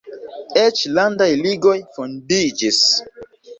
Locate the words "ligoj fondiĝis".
1.43-2.83